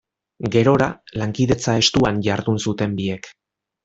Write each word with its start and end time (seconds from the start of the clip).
Gerora, 0.53 0.87
lankidetza 1.23 1.75
estuan 1.83 2.17
jardun 2.29 2.57
zuten 2.65 2.97
biek. 3.03 3.31